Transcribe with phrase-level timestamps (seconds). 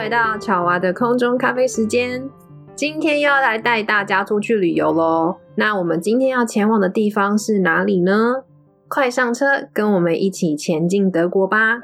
[0.00, 2.26] 回到巧娃的空中咖啡时间，
[2.74, 5.36] 今天又要来带大家出去旅游喽。
[5.56, 8.44] 那我们今天要前往的地方是哪里呢？
[8.88, 11.82] 快上车，跟我们一起前进德国吧！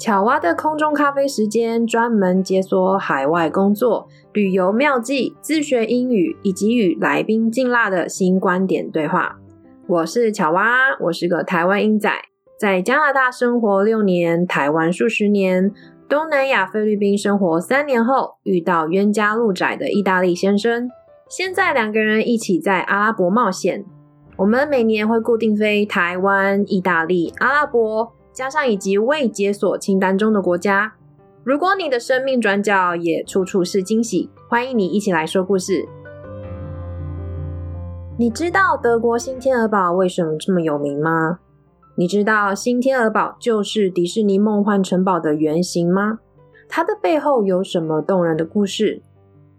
[0.00, 9.38] 巧娃的空中咖啡时间专门解锁海外工作、旅游妙计、自学英语以及与来宾劲辣的新观点对话。
[9.86, 10.66] 我是巧娃，
[11.02, 12.10] 我是个台湾英仔，
[12.58, 15.72] 在加拿大生活六年，台湾数十年。
[16.08, 20.88] 东南亚菲律宾生活三年后，遇到冤家路窄的意大利先生。
[21.28, 23.84] 现在两个人一起在阿拉伯冒险。
[24.36, 30.94] 我们每年会固定飞台湾、意大利、阿拉伯，加上以及未解锁清单中的国家。
[31.44, 35.86] 如果你的生命转角也处处是惊喜，欢迎你一起来说故事。
[38.16, 41.40] 你知道德国新天鹅堡为什么这么有名吗？
[41.98, 46.20] 你知道新天鹅堡就是迪士尼梦幻城堡的原型吗？
[46.68, 49.02] 它的背后有什么动人的故事？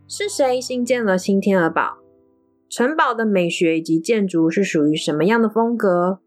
[0.07, 1.97] 是谁新建了新天鹅堡？
[2.69, 6.19] 城堡的美学以及建筑是属于什么样的风格？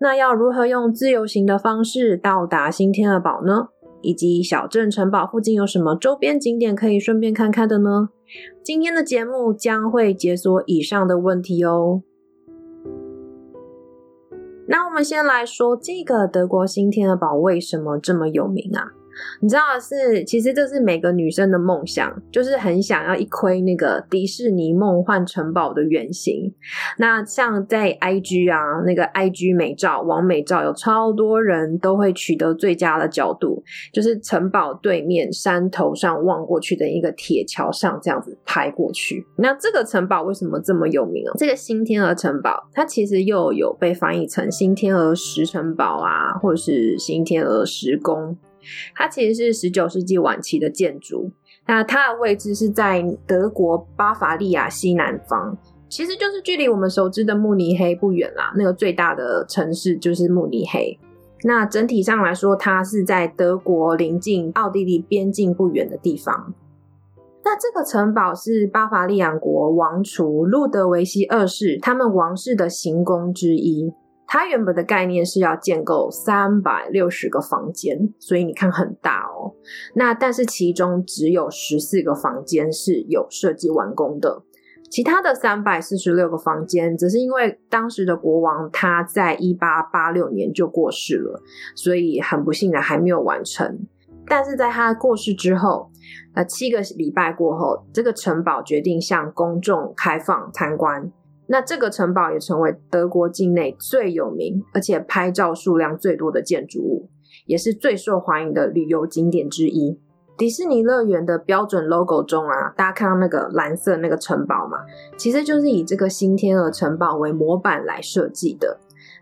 [0.00, 3.68] 那要如何用自由行的方式到达新天鹅堡呢？
[4.02, 8.08] 以及小镇城堡附近有什么周边景点可以顺便看看的呢？
[8.64, 12.02] 今天的节目将会解锁以上的问题哦。
[14.68, 18.92] 那我们先来说这个德国新天鹅堡为什么这么有名啊？
[19.40, 26.52] 你知道是，其实这是每个女生的梦想，就是很想要一窥那个迪士尼梦幻城堡的原型。
[26.98, 39.26] 那像在 IG 啊，那个 IG 美照、网美照，有超多人都会取得最佳的角度，就是城堡对面山头上望过去的一个铁桥上这样子拍过去。
[39.36, 41.32] 那这个城堡为什么这么有名啊？
[41.38, 48.36] 这个新天鹅城堡，它其实又有被翻译成新天鹅石城堡啊，或者是新天鹅石宫。
[48.94, 51.30] 它其实是十九世纪晚期的建筑，
[51.66, 55.56] 那它的位置是在德国巴伐利亚西南方，
[55.88, 58.52] 其实就是距离我们熟知的慕尼黑不远啦。
[58.56, 60.98] 那个最大的城市就是慕尼黑。
[61.42, 66.54] 那整体上来说，它是在德国临近奥地利边境不远的地方。
[67.44, 73.92] 那这个城堡是巴伐利亚国王储路德维希二世他们王室的行宫之一。
[74.26, 79.54] 它原本的概念是要建构三百六十个房间，所以你看很大哦。
[79.94, 84.42] 那但是其中只有十四个房间是有设计完工的，
[84.90, 91.40] 其他的三百四十六个房间，只是因为当时的国王他在一八八六年就过世了，
[91.76, 93.86] 所以很不幸的还没有完成。
[94.28, 95.88] 但是在他过世之后，
[96.34, 101.12] 呃，七个礼拜过后，这个城堡决定向公众开放参观。
[101.48, 107.08] 那这个城堡也成为德国境内最有名，而且拍照数量最多的建筑物，
[107.46, 109.98] 也是最受欢迎的旅游景点之一。
[110.36, 114.78] 迪士尼乐园的标准 logo 中啊，大家看到那个蓝色那个城堡嘛，
[115.16, 118.78] 其实就是以这个新天鹅城堡为模板来设计的。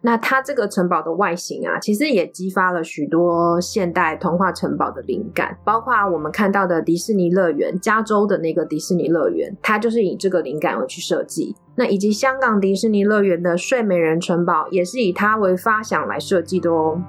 [0.06, 11.56] 那它这个城堡的外形啊，其实也激发了许多现代童话城堡的灵感，包括我们看到的迪士尼乐园，加州的那个迪士尼乐园，它就是以这个灵感而去设计。
[11.76, 17.00] 那以及香港迪士尼乐园的睡美人城堡，也是以它为发想来设计的哦。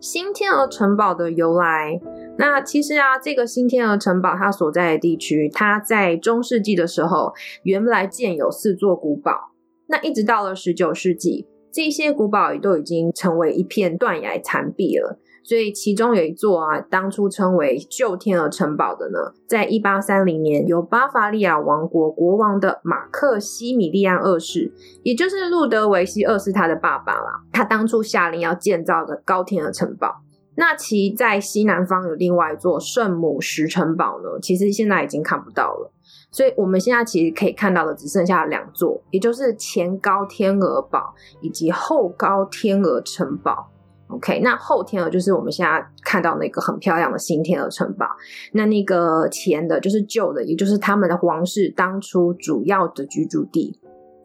[0.00, 2.00] 新天鹅城堡的由来，
[2.38, 7.34] 那其实啊，这个新天鹅城堡它所在的地区，它在中世纪的时候，
[7.64, 9.50] 原来建有四座古堡。
[9.88, 15.18] 那一直到了十九世纪，这些古堡也都已经成为一片断崖残壁了。
[15.42, 24.70] 所以其中有一座啊，当初称为旧天鹅城堡的呢，在一八三零年由巴伐利亚王国国王的马克西米利安二世，
[25.02, 30.16] 也就是路德维希二世他的爸爸啦，他当初下令要建造的高天鹅城堡。
[30.56, 35.92] 那其在西南方有另外一座圣母石城堡呢，其实现在已经看不到了。
[36.30, 43.70] 所以我们现在其实可以看到的只剩下两座，也就是前高天鹅堡以及后高天鹅城堡。
[44.08, 48.06] OK，那后天鹅就是我们现在看到那个很漂亮的新天鹅城堡。
[48.52, 53.78] 那那个前的就是旧的，也就是他们的皇室当初主要的居住地。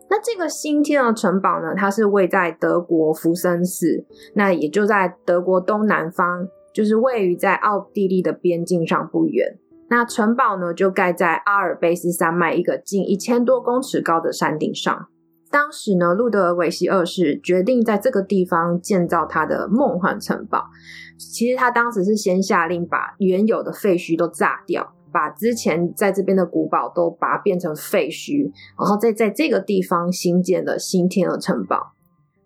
[0.10, 9.58] 那这个新天鹅城堡呢，它是位在德国福森市，那也就在德国东南方，就是位于在奥地利的边境上不远。
[9.96, 15.06] 那城堡呢，就盖在阿尔卑斯山脉一个近一千多公尺高的山顶上。
[15.52, 20.64] 当时呢，路德维希二世决定在这个地方建造他的梦幻城堡。
[21.20, 31.94] 其实他当时是先下令把原有的废墟都炸掉，把之前在这边的古堡都把它变成废墟，然后再在这个地方新建了新天鹅城堡。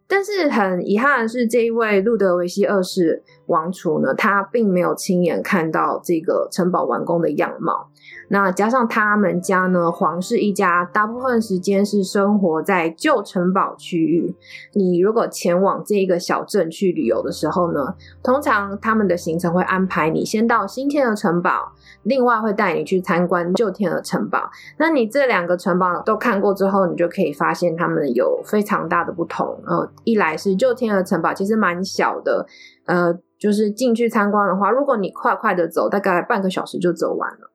[0.10, 7.90] 但是很遗憾的是，这一位路德维希二世王储呢，他并没有亲眼看到这个城堡完工的样貌。
[8.30, 14.36] 那加上他们家呢，皇室一家大部分时间是生活在旧城堡区域。
[14.74, 21.72] 你如果前往这个小镇去旅游的时候呢，通常他们的行程会安排你先到新天鹅城堡，
[22.04, 24.50] 另外会带你去参观旧天鹅城堡。
[24.78, 29.58] 那你这两个城堡都看过之后，你就可以发现他们有非常大的不同。
[29.66, 32.46] 呃，一来是旧天鹅城堡其实蛮小的，
[32.86, 37.52] 呃，就是进去参观的话，如果你快快的走，大概半个小时就走完了。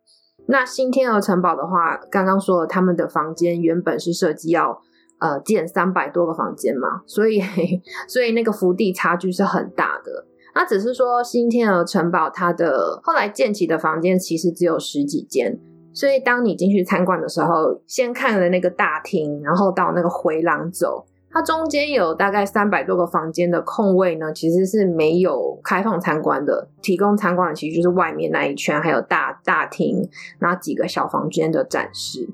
[0.46, 4.80] 那新天鹅城堡的话，刚刚说了，他们的房间原本是设计要
[5.20, 7.40] 呃建三百多个房间嘛，所以
[8.08, 10.26] 所以那个福地差距是很大的。
[10.54, 15.58] 那只是说新天鹅城堡它的后来建起的房间其实只有十几间，
[15.94, 21.06] 所以当你进去参观的时候，先看了那个大厅，然后到那个回廊走。
[21.32, 26.68] 它中间有大概三百多个房间的空位呢，其实是没有开放参观的。
[26.82, 30.06] 提供参观的其实就是外面那一圈，还有大大厅，
[30.38, 32.28] 然后几个小房间的展示。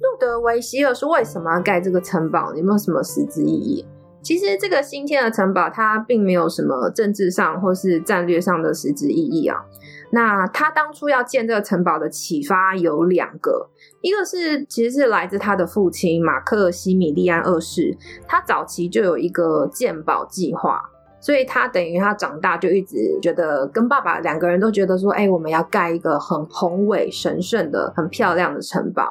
[0.00, 2.54] 路德维希尔是为什么要盖这个城堡？
[2.54, 3.86] 有没有什么实质意义？
[4.22, 9.64] 其实这个新建的城堡，它并没有什么政治上或是战略上的实质意义啊。
[10.12, 13.70] 那他当初要建这个城堡的启发有两个，
[14.00, 17.96] 一个是其实是来自他的父亲马克西米利安二世，
[18.26, 20.82] 他早期就有一个建堡计划，
[21.20, 29.06] 所以他等于他长大就一直觉得跟爸爸两个人都觉得说，哎，我们要盖一个很宏伟、神圣的、很漂亮的城堡。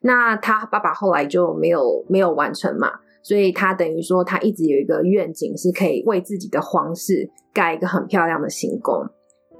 [0.00, 2.90] 那他爸爸后来就没有没有完成嘛，
[3.22, 9.08] 所以他等于说他一直有一个愿景，是可以为自己的皇室盖一个很漂亮的行宫。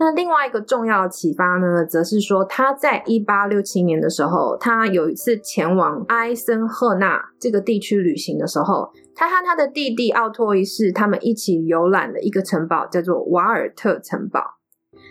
[0.00, 14.41] 那另外一个重要的启发呢，则是说他在一八六七年的时候，他有一次前往埃森赫纳这个地区旅行的时候，他和他的弟弟奥托一世他们一起游览了一个城堡，叫做瓦尔特城堡。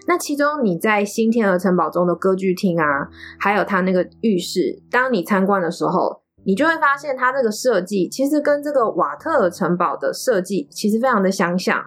[0.07, 3.07] 那其中你在新天鹅城堡中的歌剧厅啊，
[3.39, 11.81] 还有他那个浴室，当你参观的时候，你就会发现它这个设计其实跟这个瓦特尔城堡的设计其实非常的相像。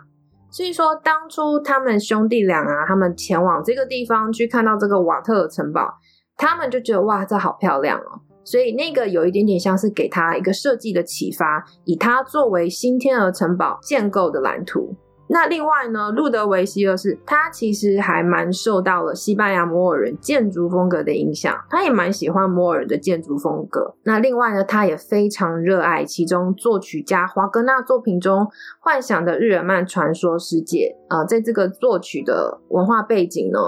[0.55, 5.93] 所以说，当初他们兄弟俩啊，他们前往这个地方去看到这个瓦特的城堡，
[6.37, 8.21] 他们就觉得哇，这好漂亮哦。
[8.45, 14.95] 所以那个有一点点像是给他一个设计的启发，以他作为新天鹅城堡建构的蓝图。
[15.27, 23.95] 那另外呢，路德维希二世他其实还蛮受到了西班牙摩尔人建筑风格的影响，他也蛮喜欢摩尔的建筑风格。
[24.05, 28.47] 那另外呢，他也非常热爱其中作曲家华格纳作品中
[28.81, 33.59] 幻想的日耳曼传说世界啊，在这个作曲的文化背景呢，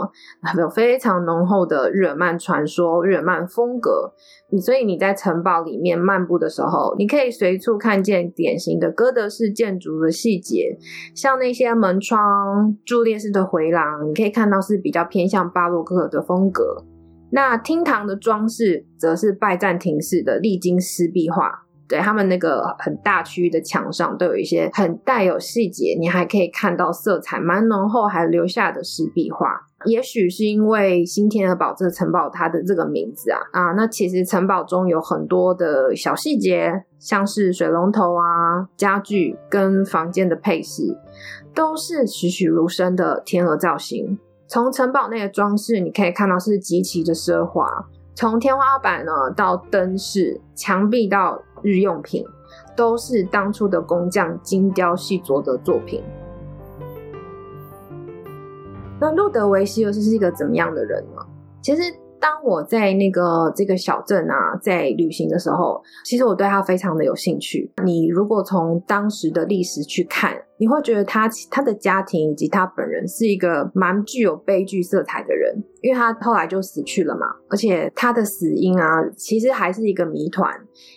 [0.58, 4.12] 有非常浓厚的日耳曼传说、日耳曼风格。
[4.60, 10.76] 所以你在城堡里面漫步的时候，你可以随处看见典型的哥德式建筑的细节，
[11.14, 16.84] 像那些门窗、柱列式的回廊，你可以看到是比较偏向巴洛克的风格。
[17.30, 29.60] 那厅堂的装饰则是拜占庭式的历经湿壁画，对他们那个很大区域的墙上都有一些很带有细节，你还可以看到色彩蛮浓厚还留下的石壁画。
[29.84, 40.82] 也许是因为新天鹅堡这个城堡它的这个名字啊啊，那其实城堡中有很多的小细节，像是水龙头啊、家具跟房间的配饰，
[41.54, 44.18] 都是栩栩如生的天鹅造型。
[44.48, 47.68] 从城堡内的装饰，你可以看到是极其的奢华，
[48.14, 52.24] 从天花板呢到灯饰、墙壁到日用品，
[52.76, 56.02] 都是当初的工匠精雕细琢的作品。
[59.00, 61.20] 那路德维希又是是一个怎么样的人呢？
[61.60, 61.82] 其实，
[62.26, 67.70] 当我在那个这个小镇啊，在旅行的时候，其实我对他非常的有兴趣。
[67.84, 80.52] 你如果从当时的历史去看，你会觉得他他的家庭以及他本人是一个蛮具有悲剧色彩的人，因为他后来就死去了嘛，而且他的死因啊，其实还是一个谜团。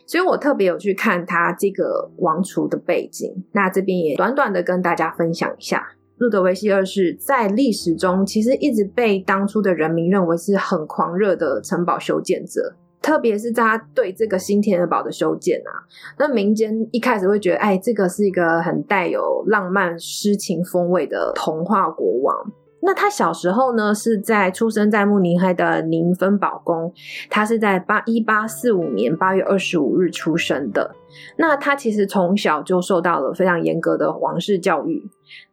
[0.07, 5.89] 所以我特别有去看他这个王储的背景，那这边也短短的跟大家分享一下。
[6.19, 15.71] 路德维希二世在历史中其实一直被当初的人民认为是很狂热的城堡修建者，特别是在他对这个新天鹅堡的修建啊，
[16.19, 22.51] 那民间一开始会觉得，哎，这个是一个很带有浪漫诗情风味的童话国王。
[22.81, 26.91] 那他小时候呢，是在出生在慕尼黑的宁芬堡宫，
[27.29, 30.95] 他是在八一八四五年八月二十五日出生的。
[31.37, 35.03] 那他其实从小就受到了非常严格的皇室教育。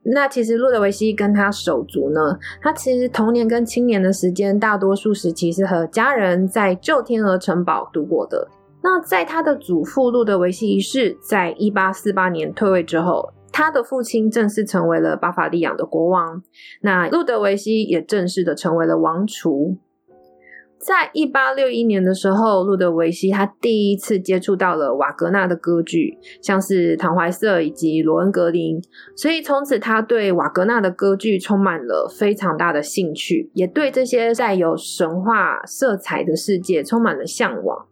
[0.04, 8.46] 那其实路德维希跟他手足呢，他其实童年跟青年的时间，大多数时期是和家人在旧天鹅城堡度过的。
[8.82, 13.32] 那在他的祖父路德维希一世在一八四八年退位之后。
[13.58, 16.42] 他的父亲正式成为了巴伐利亚的国王，
[16.82, 19.78] 那路德维希也正式的成为了王储。
[20.78, 28.78] 在一八六一年的时候，路德维希他第一次接触到了瓦格纳的歌剧，像是《唐怀瑟》以及《罗恩格林》，
[29.16, 37.86] 所以从此他对瓦格纳的歌剧充满了非常大的兴趣，也对这些带有神话色彩的世界充满了向往。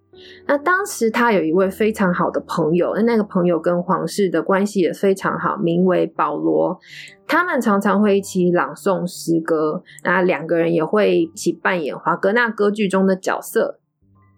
[0.47, 6.79] 那当时他有一位非常好的朋友，那那个朋友跟皇室的关系也非常好，名为保罗。
[7.27, 13.81] 他们常常会一起朗诵诗歌，那两个人也会一起扮演华格纳歌剧中的角色。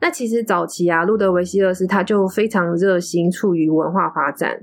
[0.07, 4.57] 那其实早期啊，路德维希二世他就非常热心处于文化发展，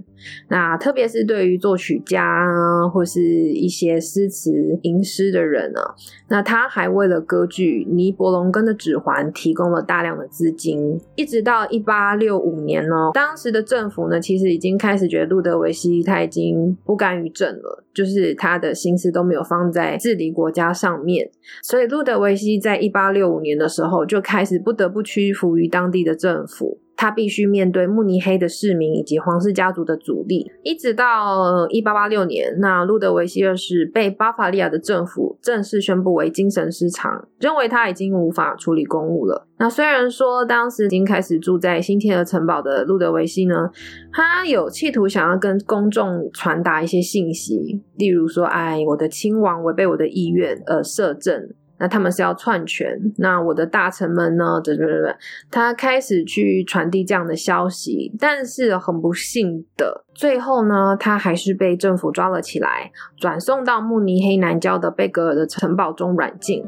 [0.47, 5.81] 那特别是对于作曲家啊，或是一些诗词吟诗的人呢，
[6.29, 10.97] 那他还为了歌剧《尼伯龙根的指环》提供了大量的资金。
[11.17, 21.29] 一直到一八六五年呢，当时的政府呢，其实已经开始觉得路德维希他已经不甘于政了，就是他的心思都没有放在治理国家上面，
[21.61, 25.32] 所以路德维希在一八六五年的时候就开始不得不去。
[25.33, 39.47] 服于当地的政府，他必须面对慕尼黑的市民以及皇室家族的阻力，一直到一八八六年，那路德维希二世被巴伐利亚的政府正式宣布为精神失常，认为他已经无法处理公务了。
[39.57, 43.69] 那虽然说当时已经开始住在新天鹅城堡的路德维希呢，
[44.11, 51.49] 他有企图想要跟公众传达一些信息，例如说，哎，我的亲王违背我的意愿而摄政。
[51.83, 54.61] 那他们是要篡权，那我的大臣们呢？
[54.63, 55.13] 对对对对，
[55.51, 66.63] 他开始去传递这样的消息，但是很不幸的，最后呢，他还是被政府抓了起来，转送到慕尼黑南郊的贝格尔的城堡中软禁。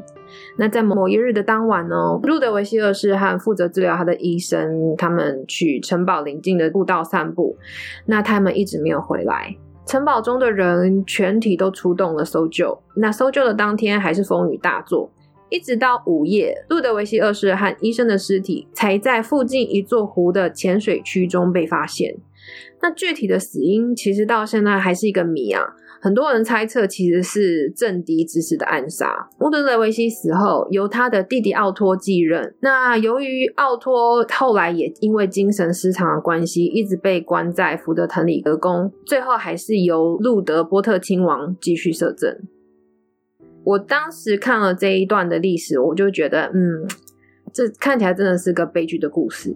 [0.58, 7.56] 那在某一日的当晚呢，路德维希二世和负责治疗他的医生，他们去城堡邻近的步道散步，
[8.04, 9.56] 那他们一直没有回来。
[9.86, 12.76] 城堡中的人全体都出动了搜救。
[12.96, 15.10] 那搜救的当天还是风雨大作，
[15.48, 22.16] 一直到午夜，路德维希二世和医生的尸体才在附近一座湖的浅水区中被发现。
[22.82, 25.62] 那具体的死因其实到现在还是一个谜啊。
[26.06, 29.28] 很多人猜测其实是政敌指使的暗杀。
[29.40, 32.54] 乌德雷维西死后，由他的弟弟奥托继任。
[32.60, 42.38] 那由于奥托后来也因为精神失常的关系，一直被关在福德滕里格宫，最后还是由路德波特亲王继续摄政。
[43.64, 46.86] 我当时看了这一段的历史，我就觉得，嗯，
[47.52, 49.52] 这看起来真的是个悲剧的故事。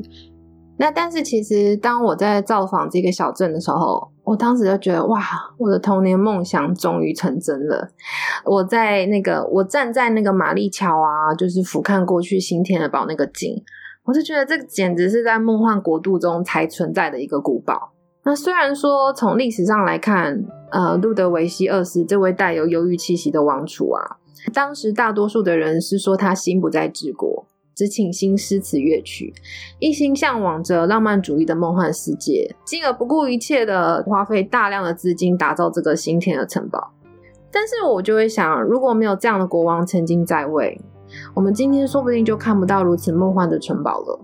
[0.80, 5.22] 那但是其实，当我在造访这个小镇的时候，我当时就觉得哇，
[5.58, 7.86] 我的童年梦想终于成真了。
[8.46, 13.62] 我在那个，我站在那个玛丽桥啊，就是俯瞰过去新天鹅堡那个景，
[14.04, 17.92] 我就觉得这简直是在梦幻国度中才存在的一个古堡。
[18.24, 24.16] 那虽然说从历史上来看，呃，路德维希二世这位带有忧郁气息的王储啊，
[24.54, 27.44] 当时大多数的人是说他心不在治国。
[27.80, 29.32] 只倾心诗词乐曲，
[29.78, 36.92] 一心向往着浪漫主义的梦幻世界，进而不顾一切的花费大量的资金打造这个新天鹅城堡。
[37.50, 40.78] 但是我就会想，如果没有这样的国王曾经在位，
[41.34, 44.20] 我们今天说不定就看不到如此梦幻的城堡了。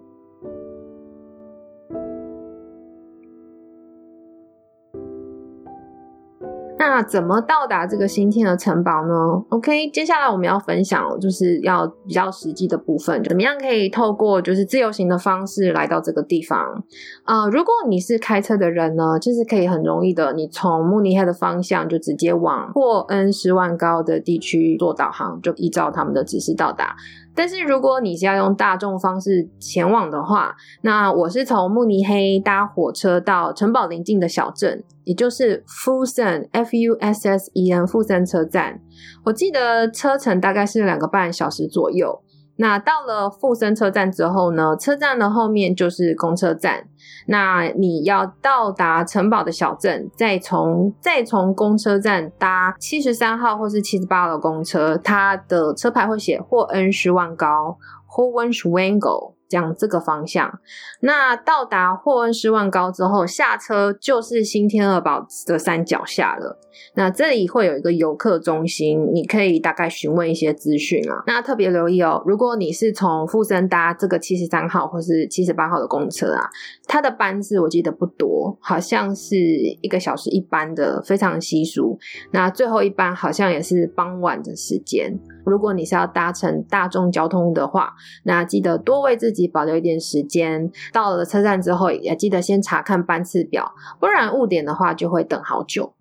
[6.88, 9.14] 那怎么到达这个新天鹅城堡呢
[9.50, 16.84] ？OK，接下来我们要分享，就是要比较实际的部分，怎么样可以透过就是自由行的方式来到这个地方？
[17.24, 26.94] 啊，如果你是开车的人呢，就是可以很容易的，你从慕尼黑的方向就直接往霍恩施万高的地区做导航，就依照他们的指示到达。
[27.36, 38.80] 但是如果你是要用大众方式前往的话，那我是从慕尼黑搭火车到城堡邻近的小镇，也就是 Fussen F U S S E N 富森车站。
[39.24, 42.22] 我记得车程大概是两个半小时左右。
[42.56, 46.88] 那到了富森车站之后呢，车站的后面就是公车站。
[47.28, 59.35] 那你要到达城堡的小镇，再从再从公车站搭七十三号或是七十八号的公车，它的车牌会写霍恩施万高 （Hohenschwangel）。
[59.48, 60.60] 讲这个方向，
[61.00, 66.58] 那到达霍恩斯万高之后，下车就是新天鹅堡的山脚下了。
[66.94, 71.22] 那这里会有一个游客中心，你可以大概询问一些资讯啊。
[71.26, 76.48] 那特别留意哦，如果你是从富森搭这个七十三号或是七十八号的公车啊，
[76.86, 81.98] 它的班次我记得不多，好像是一个小时一班的，非常稀疏。
[82.32, 85.18] 那最后一班好像也是傍晚的时间。
[85.46, 90.70] 如果你是要搭乘大众交通的话，那记得多为自己保留一点时间。
[90.92, 95.92] 到了车站之后，也记得先查看班次表，不然误点的话就会等好久。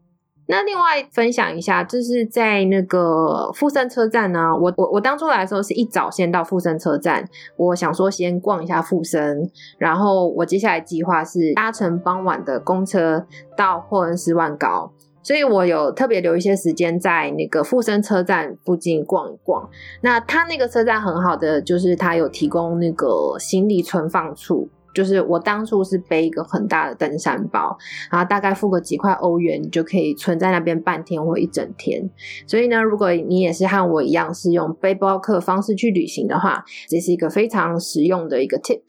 [0.48, 9.50] 那另外分享一下，就是在那个富森车站呢，我我我当初来的时候是一早先到富森车站，我想说先逛一下富森，
[9.80, 13.26] 然后我接下来计划是搭乘傍晚的公车
[13.58, 14.92] 到霍恩斯万高，
[15.26, 19.68] 所以我有特别留一些时间在那个富森车站附近逛一逛。
[20.02, 24.70] 那它那个车站很好的就是它有提供那个行李存放处。
[24.94, 27.78] 就是我当初是背一个很大的登山包，
[28.10, 32.10] 然后大概付个几块欧元，就可以存在那边半天或一整天。
[32.48, 38.80] 所以呢，如果你也是和我一样是用背包客方式去旅行的话，这是一个非常实用的一个 tip。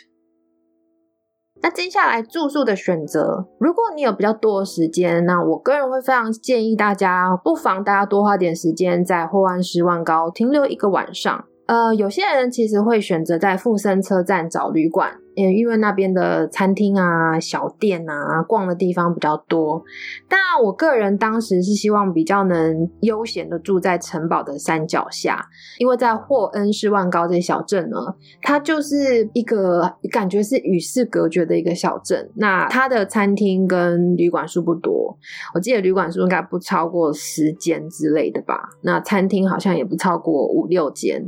[1.67, 11.45] 那接下来住宿的选择，如果你有比较多的时间，那我个人会非常建议大家，不妨大家多花点时间在霍万斯万高停留一个晚上。
[11.67, 15.11] 呃，有些人其实会选择在富森车站找旅馆。
[15.37, 19.85] 也因为那边的餐厅啊、小店啊、逛的地方比较多，
[20.29, 25.47] 但我个人当时是希望比较能悠闲的住在城堡的山脚下，
[25.79, 27.99] 因为在霍恩市万高这小镇呢，
[28.41, 32.31] 它就是一个感觉是与世隔绝的一个小镇。
[32.37, 35.19] 那它的餐厅跟旅馆数不多，
[35.55, 38.71] 我记得旅馆数应该不超过十间之类的吧。
[38.81, 41.23] 那餐厅好像也不超过五六间，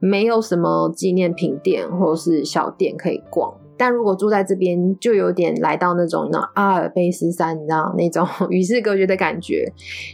[0.00, 3.43] 没有什么纪念品店或是小店可以逛。
[3.76, 9.70] 但如果住在这边，就有点来到那种那阿尔卑斯山，你知道那种 与世隔绝的感觉。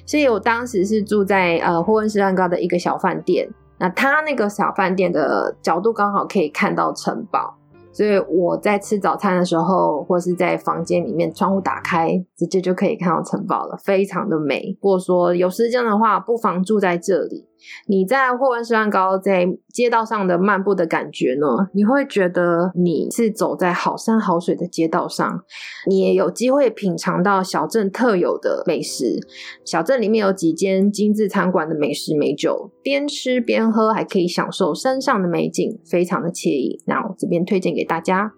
[0.07, 3.49] 所以我当时是住在呃霍恩斯兰高的一个小饭店，
[3.79, 7.57] 那他那个小饭店的角度刚好可以看到城堡。
[7.93, 14.79] 所以我在吃早餐的时候，或是在房间里面，窗户打开，直接就可以看到城堡了，非常的美。
[14.81, 17.50] 如果说有时间的话，不妨住在这里。
[17.87, 21.47] 你在霍温斯兰高在街道上的漫步的感觉呢？
[21.75, 25.43] 你会觉得你是走在好山好水的街道上，
[25.87, 29.19] 你也有机会品尝到小镇特有的美食。
[29.67, 36.81] 小镇里面有几间精致餐馆的美食美酒，边吃边喝，还可以享受山上的美景，非常的惬意。
[36.87, 37.81] 那我这边推荐给。
[37.91, 38.35] 大家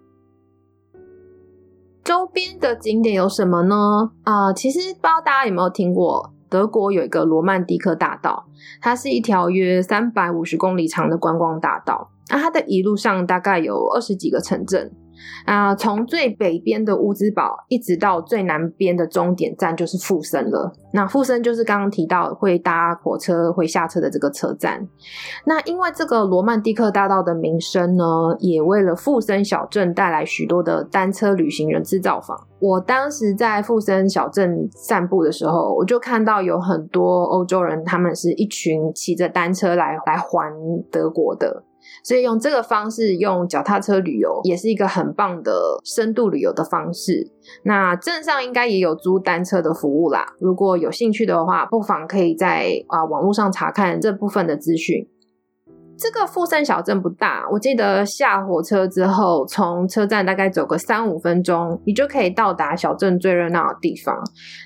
[2.03, 4.09] 周边的景点有什么呢？
[4.23, 8.45] 啊，其实不知道大家有没有听过，德国有一个罗曼蒂克大道，
[8.79, 12.11] 它是一条约三百五十公里长的观光大道。
[12.29, 14.91] 那它的一路上大概有二十几个城镇。
[15.45, 20.71] 啊，从最北边的乌兹堡一直到最南边的终点站就是富森了。
[20.93, 24.87] 那富森就是刚刚提到会搭火车会下车的这个车站。
[25.45, 28.03] 那因为这个罗曼蒂克大道的名声呢，
[28.39, 32.37] 也为了富森小镇带来许多的单车旅行人制造坊。
[32.59, 40.53] 我当时在富森小镇散步的时候，我就看到有很多欧洲人，他们是一群骑着单车来来环
[40.89, 41.63] 德国的。
[42.03, 47.31] 所以用这个方式，用脚踏车旅游也是一个很棒的深度旅游的方式。
[47.63, 50.25] 那镇上应该也有租单车的服务啦。
[50.39, 55.07] 如果有兴趣的话，不妨可以在啊网络上查看这部分的资讯。
[55.95, 64.17] 这个富山小镇不大，我记得下火车之后，从车站大概走个三五分钟，你就可以到达小镇最热闹的地方。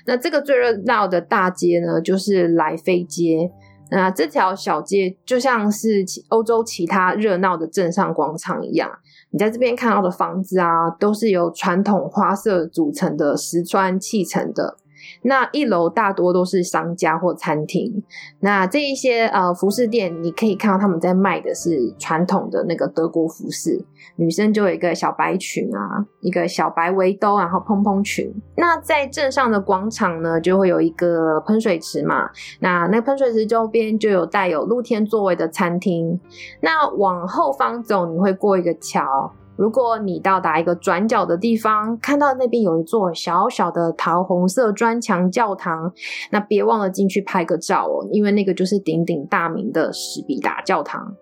[0.06, 3.50] 那这个最热闹的大街呢，就是来飞街。
[3.90, 8.90] 那这条小街就像是欧洲其他热闹的镇上广场一样，
[9.30, 14.76] 你在这边看到的房子啊，都是由传统花色组成的石砖砌成的。
[15.22, 18.02] 那一楼大多都是商家或餐厅，
[18.40, 23.84] 那这一些呃服饰店，你可以看到他们在卖的是传统的那个德国服饰，
[24.16, 28.32] 女生就有一个小白裙啊，一个小白围兜，然后蓬蓬裙。
[28.56, 36.20] 那在镇上的广场呢，就会有一个喷水池嘛，那那喷水池周边就有带有露天座位的餐厅。
[36.60, 39.32] 那往后方走，你会过一个桥。
[39.58, 45.92] 如果你到达一个转角的地方，看到那边有一座小小的桃红色砖墙教堂，
[46.30, 51.16] 那别忘了进去拍个照哦，因为那个就是鼎鼎大名的史比达教堂。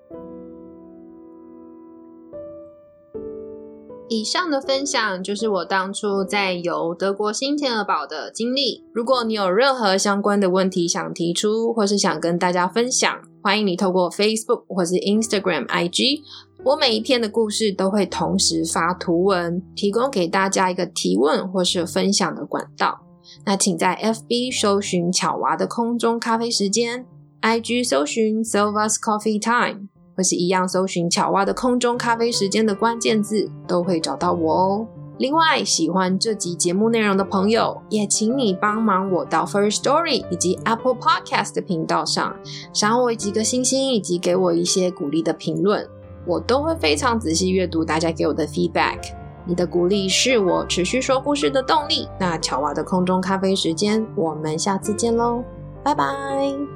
[4.09, 8.85] 以上的分享就是我当初在游德国新天鹅堡的经历。
[8.93, 16.21] 如果你有任何相关的问题想提出，或是想跟大家分享，欢迎你透过 Facebook 或是 Instagram IG。
[16.67, 23.03] 我每一篇的故事都会同时发图文，提供给大家一个提问或是分享的管道。
[23.45, 27.07] 那请在 FB 搜寻巧娃的空中咖啡时间
[27.41, 34.89] ，IG 搜寻 Silva's Coffee Time，或是一样搜寻巧娃的空中咖啡时间的关键字，都会找到我哦。
[35.19, 42.35] 另外，喜欢这集节目内容的朋友，也请你帮忙我到 First Story 以及 Apple Podcast 的频道上，
[42.75, 45.89] 赏我几个星星，以及给我一些鼓励的评论。
[46.27, 48.99] 我都会非常仔细阅读大家给我的 feedback。
[49.45, 52.09] 你的鼓励是我持续说故事的动力。
[52.19, 55.45] 那巧娃的空中咖啡时间，我们下次见喽，
[55.85, 56.76] 拜拜。